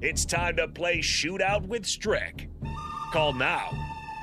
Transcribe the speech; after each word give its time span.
It's 0.00 0.24
time 0.24 0.56
to 0.56 0.68
play 0.68 0.98
Shootout 0.98 1.66
with 1.66 1.84
Strick. 1.84 2.48
Call 3.12 3.32
now 3.32 3.70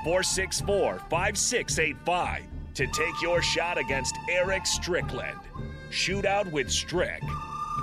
464 0.06 1.00
5685 1.10 2.44
to 2.76 2.88
take 2.88 3.22
your 3.22 3.42
shot 3.42 3.78
against 3.78 4.16
Eric 4.30 4.66
Strickland. 4.66 5.38
Shootout 5.90 6.50
with 6.52 6.72
Strick. 6.72 7.22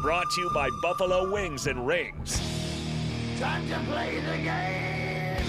Brought 0.00 0.30
to 0.30 0.40
you 0.40 0.50
by 0.54 0.70
Buffalo 0.80 1.30
Wings 1.32 1.66
and 1.66 1.86
Rings. 1.86 2.40
Time 3.38 3.68
to 3.68 3.78
play 3.90 4.20
the 4.20 4.38
game! 4.42 5.44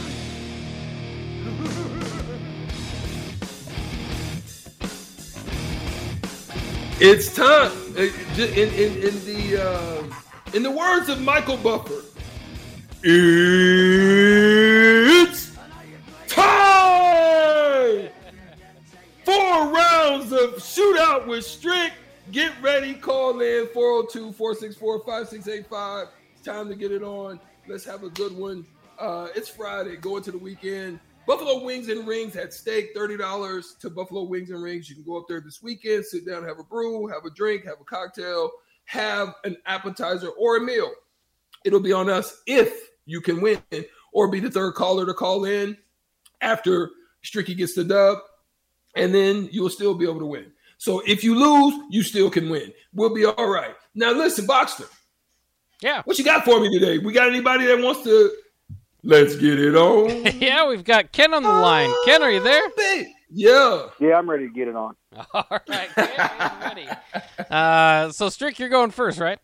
It's 7.00 7.34
time. 7.34 7.72
Uh, 7.98 8.02
In, 8.38 8.70
in, 8.70 8.94
in 9.04 9.26
the 9.26 9.64
uh, 9.64 10.04
in 10.56 10.64
the 10.64 10.72
words 10.72 11.10
of 11.10 11.22
Michael 11.22 11.58
Buffer, 11.58 12.02
it's 13.06 13.12
time. 16.28 18.08
Four 19.26 19.74
rounds 19.74 20.32
of 20.32 20.52
shootout 20.56 21.28
with 21.28 21.44
Strick. 21.44 21.92
Get 22.32 22.54
ready. 22.62 22.94
Call 22.94 23.42
in 23.42 23.66
402-464-5685. 23.68 26.08
It's 26.34 26.42
time 26.46 26.70
to 26.70 26.76
get 26.76 26.94
it 26.94 27.04
on. 27.04 27.42
Let's 27.68 27.84
have 27.86 28.04
a 28.04 28.10
good 28.10 28.38
one. 28.38 28.66
Uh, 28.98 29.28
it's 29.36 29.50
Friday. 29.50 29.98
Going 29.98 30.24
to 30.24 30.32
the 30.32 30.38
weekend. 30.38 31.02
Buffalo 31.28 31.62
Wings 31.64 31.90
and 31.90 32.08
Rings 32.08 32.36
at 32.36 32.54
stake, 32.54 32.96
$30 32.96 33.80
to 33.80 33.90
Buffalo 33.90 34.24
Wings 34.24 34.50
and 34.50 34.62
Rings. 34.62 34.90
You 34.90 34.96
can 34.96 35.06
go 35.06 35.18
up 35.18 35.26
there 35.30 35.40
this 35.40 35.64
weekend, 35.64 36.04
sit 36.06 36.26
down, 36.26 36.44
have 36.44 36.60
a 36.60 36.64
brew, 36.64 37.08
have 37.08 37.24
a 37.26 37.30
drink, 37.30 37.64
have 37.64 37.80
a 37.80 37.86
cocktail, 37.86 38.52
have 38.86 39.36
an 39.46 39.56
appetizer 39.66 40.28
or 40.30 40.58
a 40.58 40.62
meal. 40.62 40.92
It'll 41.64 41.80
be 41.80 41.94
on 41.94 42.10
us 42.10 42.42
if 42.46 42.90
you 43.06 43.22
can 43.22 43.42
win 43.42 43.62
or 44.12 44.28
be 44.30 44.40
the 44.40 44.52
third 44.52 44.74
caller 44.76 45.06
to 45.06 45.14
call 45.14 45.46
in 45.46 45.78
after 46.42 46.92
Stricky 47.24 47.56
gets 47.56 47.74
the 47.74 47.84
dub, 47.84 48.18
and 48.96 49.14
then 49.14 49.50
you'll 49.52 49.70
still 49.70 49.94
be 49.96 50.06
able 50.06 50.20
to 50.20 50.26
win. 50.26 50.52
So 50.78 51.02
if 51.08 51.24
you 51.24 51.36
lose, 51.36 51.74
you 51.90 52.04
still 52.04 52.30
can 52.30 52.50
win. 52.50 52.74
We'll 52.94 53.14
be 53.14 53.26
all 53.26 53.50
right. 53.50 53.76
Now 53.96 54.12
listen, 54.12 54.46
Boxster, 54.46 54.88
Yeah. 55.82 56.02
what 56.06 56.18
you 56.18 56.26
got 56.26 56.44
for 56.46 56.60
me 56.60 56.78
today? 56.78 56.98
We 56.98 57.14
got 57.14 57.28
anybody 57.30 57.66
that 57.68 57.82
wants 57.82 58.04
to 58.04 58.32
let's 59.04 59.36
get 59.36 59.60
it 59.60 59.76
on? 59.76 60.26
yeah, 60.42 60.68
we've 60.68 60.84
got 60.84 61.12
Ken 61.12 61.34
on 61.34 61.44
the 61.44 61.50
line. 61.50 61.92
Ken, 62.06 62.22
are 62.22 62.32
you 62.32 62.42
there? 62.42 62.62
Yeah. 63.30 63.88
Yeah, 64.00 64.18
I'm 64.18 64.30
ready 64.30 64.48
to 64.48 64.54
get 64.54 64.68
it 64.68 64.76
on. 64.76 64.96
All 65.34 65.46
right, 65.70 65.90
Ken, 65.96 66.62
ready. 66.62 66.88
Uh, 67.50 68.12
so, 68.12 68.30
Strick, 68.30 68.60
you're 68.60 68.70
going 68.70 68.92
first, 68.92 69.20
right? 69.20 69.40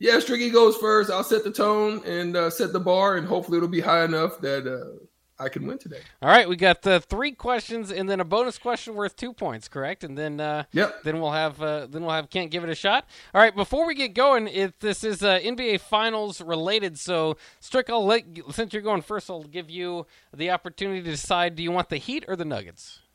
Yeah, 0.00 0.16
Stricky 0.16 0.52
goes 0.52 0.76
first. 0.76 1.10
I'll 1.10 1.24
set 1.24 1.44
the 1.44 1.50
tone 1.50 2.02
and 2.04 2.36
uh, 2.36 2.50
set 2.50 2.72
the 2.72 2.80
bar, 2.80 3.16
and 3.16 3.26
hopefully 3.26 3.56
it'll 3.58 3.68
be 3.68 3.80
high 3.80 4.04
enough 4.04 4.40
that 4.40 4.66
uh, 4.66 5.04
I 5.42 5.48
can 5.48 5.66
win 5.66 5.78
today. 5.78 6.00
All 6.22 6.28
right, 6.28 6.48
we 6.48 6.56
got 6.56 6.86
uh, 6.86 7.00
three 7.00 7.32
questions 7.32 7.90
and 7.90 8.08
then 8.08 8.20
a 8.20 8.24
bonus 8.24 8.58
question 8.58 8.94
worth 8.94 9.16
two 9.16 9.32
points, 9.32 9.68
correct? 9.68 10.04
And 10.04 10.16
then 10.16 10.40
uh, 10.40 10.64
Yep. 10.72 11.02
then 11.04 11.20
we'll 11.20 11.32
have 11.32 11.60
uh, 11.62 11.86
then 11.86 12.02
we'll 12.02 12.12
have 12.12 12.30
Kent 12.30 12.50
give 12.50 12.64
it 12.64 12.70
a 12.70 12.74
shot. 12.74 13.06
All 13.34 13.40
right, 13.40 13.54
before 13.54 13.86
we 13.86 13.94
get 13.94 14.14
going, 14.14 14.46
if 14.48 14.78
this 14.78 15.02
is 15.04 15.22
uh, 15.22 15.38
NBA 15.40 15.80
Finals 15.80 16.40
related, 16.40 16.98
so 16.98 17.36
Strick, 17.60 17.90
I'll 17.90 18.04
let 18.06 18.36
you, 18.36 18.44
since 18.50 18.72
you're 18.72 18.82
going 18.82 19.02
first, 19.02 19.30
I'll 19.30 19.42
give 19.42 19.68
you 19.70 20.06
the 20.34 20.50
opportunity 20.50 21.02
to 21.02 21.10
decide: 21.10 21.56
do 21.56 21.62
you 21.62 21.72
want 21.72 21.88
the 21.88 21.98
Heat 21.98 22.24
or 22.28 22.36
the 22.36 22.44
Nuggets? 22.44 23.00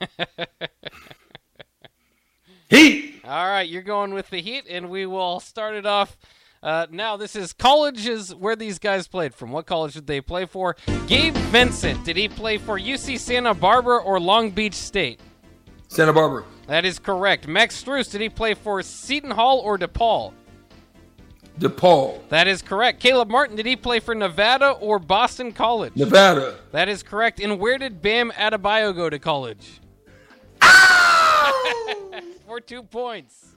Heat. 2.70 3.20
All 3.24 3.48
right, 3.48 3.68
you're 3.68 3.82
going 3.82 4.14
with 4.14 4.30
the 4.30 4.40
Heat, 4.40 4.64
and 4.70 4.88
we 4.88 5.04
will 5.04 5.40
start 5.40 5.74
it 5.74 5.86
off. 5.86 6.16
Uh, 6.62 6.86
now, 6.90 7.16
this 7.16 7.34
is 7.34 7.52
colleges 7.52 8.34
where 8.34 8.54
these 8.54 8.78
guys 8.78 9.08
played 9.08 9.34
from. 9.34 9.50
What 9.50 9.66
college 9.66 9.94
did 9.94 10.06
they 10.06 10.20
play 10.20 10.46
for? 10.46 10.76
Gabe 11.06 11.34
Vincent, 11.34 12.04
did 12.04 12.16
he 12.16 12.28
play 12.28 12.58
for 12.58 12.78
UC 12.78 13.18
Santa 13.18 13.54
Barbara 13.54 13.98
or 13.98 14.20
Long 14.20 14.50
Beach 14.50 14.74
State? 14.74 15.20
Santa 15.88 16.12
Barbara. 16.12 16.44
That 16.66 16.84
is 16.84 16.98
correct. 16.98 17.48
Max 17.48 17.82
Strus, 17.82 18.10
did 18.10 18.20
he 18.20 18.28
play 18.28 18.54
for 18.54 18.82
Seton 18.82 19.32
Hall 19.32 19.58
or 19.58 19.76
DePaul? 19.76 20.32
DePaul. 21.58 22.20
That 22.28 22.46
is 22.46 22.62
correct. 22.62 23.00
Caleb 23.00 23.28
Martin, 23.28 23.56
did 23.56 23.66
he 23.66 23.74
play 23.74 23.98
for 23.98 24.14
Nevada 24.14 24.70
or 24.70 24.98
Boston 24.98 25.52
College? 25.52 25.96
Nevada. 25.96 26.58
That 26.70 26.88
is 26.88 27.02
correct. 27.02 27.40
And 27.40 27.58
where 27.58 27.78
did 27.78 28.00
Bam 28.00 28.30
Adebayo 28.32 28.94
go 28.94 29.10
to 29.10 29.18
college? 29.18 29.80
For 32.50 32.60
two 32.60 32.82
points. 32.82 33.54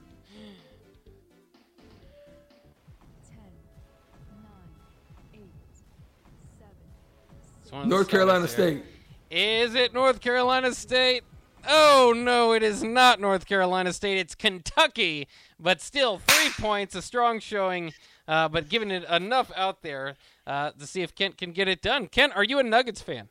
It's 7.60 7.72
one 7.72 7.82
of 7.82 7.88
the 7.88 7.92
North 7.92 8.06
Carolina. 8.06 8.46
State. 8.46 8.84
Is 9.32 9.74
it 9.74 9.94
North 9.94 10.20
Carolina 10.20 10.72
State? 10.72 11.24
Oh 11.68 12.14
no, 12.16 12.52
it 12.52 12.62
is 12.62 12.84
not 12.84 13.20
North 13.20 13.46
Carolina 13.46 13.92
State. 13.92 14.18
It's 14.18 14.36
Kentucky, 14.36 15.26
but 15.58 15.80
still 15.80 16.18
three 16.18 16.50
points, 16.64 16.94
a 16.94 17.02
strong 17.02 17.40
showing, 17.40 17.94
uh, 18.28 18.46
but 18.46 18.68
giving 18.68 18.92
it 18.92 19.02
enough 19.10 19.50
out 19.56 19.82
there 19.82 20.14
uh, 20.46 20.70
to 20.70 20.86
see 20.86 21.02
if 21.02 21.16
Kent 21.16 21.36
can 21.36 21.50
get 21.50 21.66
it 21.66 21.82
done. 21.82 22.06
Kent, 22.06 22.36
are 22.36 22.44
you 22.44 22.60
a 22.60 22.62
Nuggets 22.62 23.02
fan? 23.02 23.28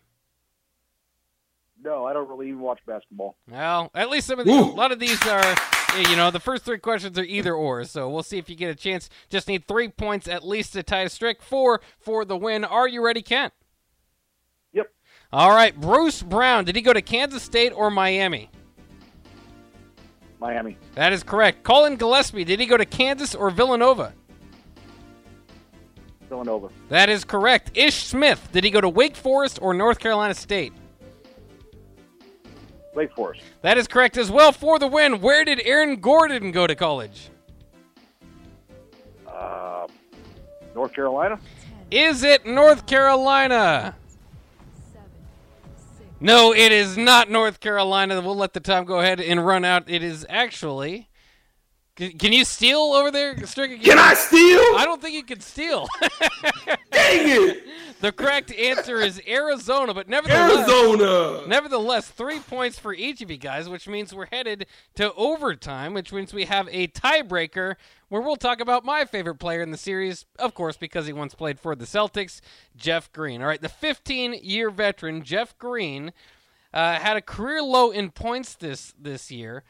No, 1.84 2.06
I 2.06 2.14
don't 2.14 2.30
really 2.30 2.48
even 2.48 2.62
watch 2.62 2.80
basketball. 2.86 3.36
Well, 3.50 3.92
at 3.94 4.10
least 4.10 4.28
some 4.28 4.40
of 4.40 4.46
these, 4.46 4.58
a 4.58 4.64
lot 4.64 4.94
of 4.94 5.00
these 5.00 5.22
are, 5.28 5.44
eh, 5.44 6.10
you 6.10 6.16
know, 6.16 6.32
the 6.32 6.40
first 6.40 6.64
three 6.64 6.78
questions 6.78 7.20
are 7.20 7.24
either 7.24 7.54
or. 7.54 7.84
So 7.84 8.10
we'll 8.10 8.24
see 8.24 8.38
if 8.38 8.50
you 8.50 8.56
get 8.56 8.70
a 8.70 8.76
chance. 8.76 9.10
Just 9.30 9.50
need 9.50 9.68
three 9.68 9.90
points 9.90 10.28
at 10.28 10.48
least 10.48 10.74
to 10.74 10.84
tie 10.84 11.02
a 11.02 11.10
streak. 11.10 11.42
Four 11.42 11.82
for 12.00 12.24
the 12.24 12.38
win. 12.38 12.64
Are 12.64 12.88
you 12.88 13.04
ready, 13.04 13.22
Kent? 13.22 13.54
Yep. 14.72 14.92
All 15.34 15.50
right, 15.50 15.80
Bruce 15.80 16.24
Brown. 16.24 16.64
Did 16.64 16.78
he 16.78 16.82
go 16.82 16.94
to 16.94 17.02
Kansas 17.02 17.44
State 17.44 17.74
or 17.74 17.92
Miami? 17.92 18.50
Miami. 20.40 20.78
That 20.96 21.12
is 21.12 21.22
correct. 21.22 21.64
Colin 21.64 21.98
Gillespie. 21.98 22.46
Did 22.46 22.62
he 22.62 22.66
go 22.66 22.78
to 22.78 22.86
Kansas 22.86 23.36
or 23.36 23.50
Villanova? 23.50 24.14
Villanova. 26.30 26.70
That 26.88 27.10
is 27.10 27.26
correct. 27.26 27.72
Ish 27.76 28.06
Smith. 28.06 28.50
Did 28.54 28.64
he 28.64 28.70
go 28.70 28.80
to 28.80 28.90
Wake 28.90 29.16
Forest 29.18 29.60
or 29.62 29.74
North 29.74 30.00
Carolina 30.00 30.34
State? 30.34 30.74
Wake 32.96 33.14
Forest. 33.16 33.42
That 33.62 33.78
is 33.78 33.88
correct 33.88 34.18
as 34.18 34.30
well 34.30 34.52
for 34.52 34.80
the 34.80 34.88
win. 34.88 35.22
Where 35.22 35.44
did 35.44 35.62
Aaron 35.66 35.98
Gordon 35.98 36.52
go 36.52 36.68
to 36.68 36.76
college? 36.76 37.30
Uh, 39.28 39.88
North 40.76 40.94
Carolina. 40.94 41.40
Is 41.92 42.24
it 42.24 42.46
North 42.46 42.86
Carolina? 42.86 43.96
No, 46.20 46.54
it 46.54 46.72
is 46.72 46.98
not 46.98 47.30
North 47.30 47.60
Carolina. 47.60 48.22
We'll 48.22 48.38
let 48.38 48.54
the 48.54 48.62
time 48.62 48.86
go 48.86 49.00
ahead 49.00 49.20
and 49.20 49.46
run 49.46 49.66
out. 49.66 49.90
It 49.90 50.04
is 50.04 50.26
actually. 50.30 51.10
Can, 51.96 52.18
can 52.18 52.34
you 52.34 52.46
steal 52.46 52.80
over 52.80 53.12
there, 53.12 53.36
Stricker? 53.36 53.80
Can 53.82 54.00
I 54.00 54.14
steal? 54.14 54.60
I 54.78 54.84
don't 54.86 55.02
think 55.02 55.16
you 55.16 55.24
can 55.24 55.42
steal. 55.42 55.88
Dang 56.92 57.30
it. 57.30 57.64
The 58.04 58.12
correct 58.12 58.52
answer 58.52 58.98
is 58.98 59.22
Arizona, 59.26 59.94
but 59.94 60.10
nevertheless, 60.10 60.68
Arizona. 60.68 61.48
Nevertheless, 61.48 62.10
three 62.10 62.40
points 62.40 62.78
for 62.78 62.94
each 62.94 63.22
of 63.22 63.32
you 63.32 63.38
guys, 63.38 63.70
which 63.70 63.88
means 63.88 64.14
we're 64.14 64.26
headed 64.26 64.68
to 64.96 65.14
overtime, 65.14 65.94
which 65.94 66.12
means 66.12 66.34
we 66.34 66.44
have 66.44 66.68
a 66.70 66.88
tiebreaker 66.88 67.76
where 68.10 68.22
we'll 68.22 68.36
talk 68.36 68.60
about 68.60 68.84
my 68.84 69.06
favorite 69.06 69.36
player 69.36 69.62
in 69.62 69.72
the 69.72 69.78
series, 69.78 70.26
of 70.38 70.54
course, 70.54 70.76
because 70.76 71.08
he 71.08 71.14
once 71.14 71.34
played 71.34 71.62
for 71.62 71.78
the 71.78 71.86
Celtics, 71.86 72.42
Jeff 72.76 73.10
Green. 73.14 73.42
All 73.42 73.48
right, 73.48 73.62
the 73.62 73.70
15 73.70 74.34
year 74.44 74.70
veteran, 74.70 75.24
Jeff 75.24 75.58
Green, 75.58 76.12
uh, 76.74 76.96
had 76.96 77.16
a 77.16 77.22
career 77.22 77.64
low 77.64 77.90
in 77.90 78.12
points 78.12 78.56
this, 78.56 78.94
this 79.00 79.32
year. 79.32 79.64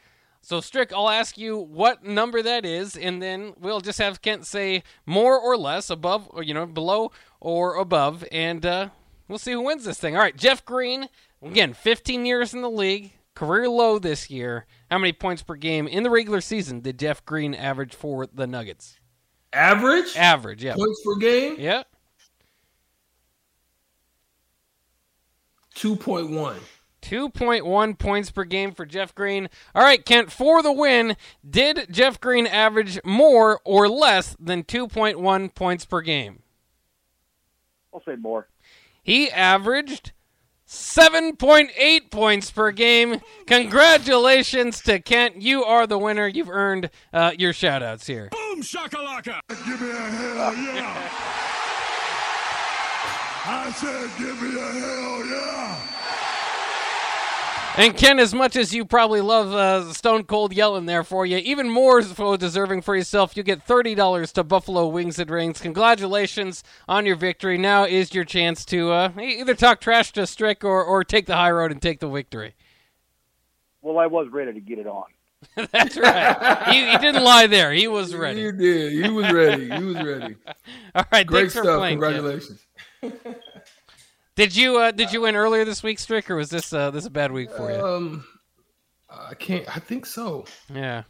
So, 0.44 0.60
Strick, 0.60 0.92
I'll 0.92 1.08
ask 1.08 1.38
you 1.38 1.56
what 1.56 2.04
number 2.04 2.42
that 2.42 2.66
is, 2.66 2.98
and 2.98 3.22
then 3.22 3.54
we'll 3.58 3.80
just 3.80 3.98
have 3.98 4.20
Kent 4.20 4.46
say 4.46 4.82
more 5.06 5.40
or 5.40 5.56
less, 5.56 5.88
above, 5.88 6.28
or, 6.32 6.42
you 6.42 6.52
know, 6.52 6.66
below 6.66 7.12
or 7.40 7.76
above, 7.76 8.24
and 8.30 8.66
uh, 8.66 8.90
we'll 9.26 9.38
see 9.38 9.52
who 9.52 9.62
wins 9.62 9.86
this 9.86 9.98
thing. 9.98 10.14
All 10.14 10.20
right, 10.20 10.36
Jeff 10.36 10.62
Green, 10.62 11.08
again, 11.42 11.72
15 11.72 12.26
years 12.26 12.52
in 12.52 12.60
the 12.60 12.68
league, 12.68 13.12
career 13.34 13.70
low 13.70 13.98
this 13.98 14.28
year. 14.28 14.66
How 14.90 14.98
many 14.98 15.14
points 15.14 15.42
per 15.42 15.54
game 15.54 15.88
in 15.88 16.02
the 16.02 16.10
regular 16.10 16.42
season 16.42 16.80
did 16.80 16.98
Jeff 16.98 17.24
Green 17.24 17.54
average 17.54 17.94
for 17.94 18.26
the 18.26 18.46
Nuggets? 18.46 18.98
Average 19.50 20.14
Average, 20.14 20.62
yeah. 20.62 20.74
points 20.74 21.00
per 21.02 21.16
game. 21.16 21.56
Yeah. 21.58 21.84
Two 25.74 25.96
point 25.96 26.28
one. 26.28 26.58
2.1 27.04 27.98
points 27.98 28.30
per 28.30 28.44
game 28.44 28.72
for 28.72 28.86
Jeff 28.86 29.14
Green. 29.14 29.50
All 29.74 29.82
right, 29.82 30.04
Kent, 30.04 30.32
for 30.32 30.62
the 30.62 30.72
win, 30.72 31.16
did 31.48 31.86
Jeff 31.90 32.18
Green 32.18 32.46
average 32.46 32.98
more 33.04 33.60
or 33.64 33.88
less 33.88 34.34
than 34.40 34.64
2.1 34.64 35.54
points 35.54 35.84
per 35.84 36.00
game? 36.00 36.42
I'll 37.92 38.02
say 38.02 38.16
more. 38.16 38.48
He 39.02 39.30
averaged 39.30 40.12
7.8 40.66 42.10
points 42.10 42.50
per 42.50 42.70
game. 42.70 43.20
Congratulations 43.46 44.80
to 44.82 44.98
Kent. 44.98 45.42
You 45.42 45.62
are 45.62 45.86
the 45.86 45.98
winner. 45.98 46.26
You've 46.26 46.48
earned 46.48 46.88
uh, 47.12 47.32
your 47.38 47.52
shout 47.52 47.82
outs 47.82 48.06
here. 48.06 48.30
Boom 48.30 48.62
shakalaka. 48.62 49.40
Give 49.48 49.80
me 49.80 49.90
a 49.90 49.94
hell 49.94 50.56
yeah. 50.56 51.10
I 53.46 53.70
said 53.72 54.10
give 54.18 54.40
me 54.40 54.58
a 54.58 54.72
hell 54.72 55.26
yeah. 55.26 55.93
And 57.76 57.96
Ken, 57.96 58.20
as 58.20 58.32
much 58.32 58.54
as 58.54 58.72
you 58.72 58.84
probably 58.84 59.20
love 59.20 59.52
uh, 59.52 59.92
Stone 59.92 60.24
Cold 60.24 60.52
yelling 60.52 60.86
there 60.86 61.02
for 61.02 61.26
you, 61.26 61.38
even 61.38 61.68
more 61.68 62.02
so 62.02 62.36
deserving 62.36 62.82
for 62.82 62.94
yourself, 62.94 63.36
you 63.36 63.42
get 63.42 63.64
thirty 63.64 63.96
dollars 63.96 64.32
to 64.34 64.44
Buffalo 64.44 64.86
Wings 64.86 65.18
and 65.18 65.28
Rings. 65.28 65.60
Congratulations 65.60 66.62
on 66.86 67.04
your 67.04 67.16
victory. 67.16 67.58
Now 67.58 67.84
is 67.84 68.14
your 68.14 68.24
chance 68.24 68.64
to 68.66 68.92
uh, 68.92 69.10
either 69.20 69.54
talk 69.54 69.80
trash 69.80 70.12
to 70.12 70.24
Strick 70.24 70.62
or, 70.62 70.84
or 70.84 71.02
take 71.02 71.26
the 71.26 71.34
high 71.34 71.50
road 71.50 71.72
and 71.72 71.82
take 71.82 71.98
the 71.98 72.08
victory. 72.08 72.54
Well, 73.82 73.98
I 73.98 74.06
was 74.06 74.28
ready 74.30 74.52
to 74.52 74.60
get 74.60 74.78
it 74.78 74.86
on. 74.86 75.04
That's 75.72 75.96
right. 75.96 76.72
he, 76.72 76.90
he, 76.90 76.98
didn't 76.98 77.24
lie 77.24 77.46
there. 77.46 77.72
He 77.72 77.88
was 77.88 78.14
ready. 78.14 78.44
He 78.44 78.52
did. 78.52 79.04
He 79.04 79.10
was 79.10 79.30
ready. 79.32 79.68
He 79.68 79.84
was 79.84 79.96
ready. 79.96 80.36
All 80.94 81.04
right. 81.12 81.26
Great 81.26 81.50
stuff. 81.50 81.64
Playing, 81.64 82.00
Congratulations. 82.00 82.66
Did 84.36 84.56
you 84.56 84.78
uh, 84.78 84.90
did 84.90 85.12
you 85.12 85.20
win 85.20 85.36
earlier 85.36 85.64
this 85.64 85.82
week, 85.82 85.98
Strick, 85.98 86.28
or 86.30 86.36
was 86.36 86.50
this 86.50 86.72
uh, 86.72 86.90
this 86.90 87.06
a 87.06 87.10
bad 87.10 87.30
week 87.30 87.50
for 87.52 87.70
you? 87.70 87.80
Um, 87.80 88.24
I 89.08 89.34
can't. 89.34 89.64
I 89.76 89.78
think 89.78 90.06
so. 90.06 90.44
Yeah, 90.72 91.04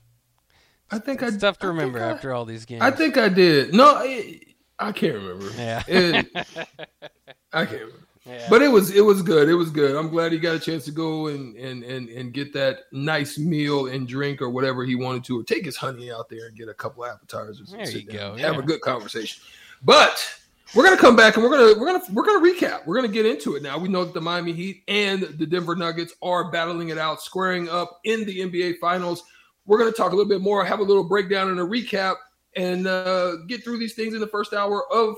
I 0.90 0.98
think 0.98 1.22
it's 1.22 1.36
I, 1.36 1.38
tough 1.38 1.58
to 1.60 1.68
remember 1.68 1.98
after 1.98 2.34
all 2.34 2.44
these 2.44 2.66
games. 2.66 2.82
I 2.82 2.90
think 2.90 3.16
I 3.16 3.30
did. 3.30 3.72
No, 3.72 3.94
I, 3.96 4.40
I 4.78 4.92
can't 4.92 5.14
remember. 5.14 5.50
Yeah, 5.56 5.82
it, 5.88 6.26
I 7.52 7.64
can't 7.64 7.80
remember. 7.80 8.06
Yeah. 8.26 8.46
But 8.50 8.60
it 8.60 8.68
was 8.68 8.90
it 8.90 9.02
was 9.02 9.22
good. 9.22 9.48
It 9.48 9.54
was 9.54 9.70
good. 9.70 9.96
I'm 9.96 10.08
glad 10.08 10.32
he 10.32 10.38
got 10.38 10.56
a 10.56 10.60
chance 10.60 10.84
to 10.84 10.90
go 10.90 11.28
and 11.28 11.56
and 11.56 11.82
and 11.82 12.10
and 12.10 12.32
get 12.32 12.52
that 12.54 12.80
nice 12.92 13.38
meal 13.38 13.86
and 13.86 14.06
drink 14.06 14.42
or 14.42 14.50
whatever 14.50 14.84
he 14.84 14.96
wanted 14.96 15.24
to, 15.24 15.40
or 15.40 15.44
take 15.44 15.64
his 15.64 15.76
honey 15.76 16.10
out 16.10 16.28
there 16.28 16.46
and 16.46 16.56
get 16.56 16.68
a 16.68 16.74
couple 16.74 17.06
appetizers. 17.06 17.70
There 17.70 17.88
you 17.88 18.02
go. 18.02 18.34
Yeah. 18.36 18.46
Have 18.46 18.58
a 18.58 18.62
good 18.62 18.82
conversation. 18.82 19.42
But 19.82 20.22
we're 20.72 20.84
gonna 20.84 20.96
come 20.96 21.16
back 21.16 21.36
and 21.36 21.44
we're 21.44 21.50
gonna 21.50 21.78
we're 21.78 21.86
gonna 21.86 22.04
we're 22.12 22.24
gonna 22.24 22.44
recap. 22.44 22.86
We're 22.86 22.96
gonna 22.96 23.08
get 23.08 23.26
into 23.26 23.56
it 23.56 23.62
now. 23.62 23.78
We 23.78 23.88
know 23.88 24.04
that 24.04 24.14
the 24.14 24.20
Miami 24.20 24.52
Heat 24.52 24.82
and 24.88 25.22
the 25.22 25.46
Denver 25.46 25.76
Nuggets 25.76 26.14
are 26.22 26.50
battling 26.50 26.88
it 26.88 26.98
out, 26.98 27.20
squaring 27.20 27.68
up 27.68 28.00
in 28.04 28.24
the 28.24 28.40
NBA 28.40 28.78
Finals. 28.78 29.22
We're 29.66 29.78
gonna 29.78 29.92
talk 29.92 30.12
a 30.12 30.16
little 30.16 30.28
bit 30.28 30.40
more, 30.40 30.64
have 30.64 30.80
a 30.80 30.84
little 30.84 31.04
breakdown 31.04 31.50
and 31.50 31.60
a 31.60 31.64
recap, 31.64 32.16
and 32.56 32.86
uh, 32.86 33.36
get 33.46 33.62
through 33.62 33.78
these 33.78 33.94
things 33.94 34.14
in 34.14 34.20
the 34.20 34.26
first 34.26 34.52
hour 34.52 34.84
of 34.92 35.16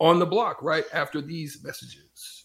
On 0.00 0.18
the 0.18 0.26
Block 0.26 0.62
right 0.62 0.84
after 0.92 1.20
these 1.20 1.62
messages. 1.64 2.42